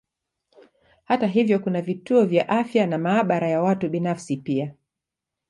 [1.03, 4.73] Hata hivyo kuna vituo vya afya na maabara ya watu binafsi pia.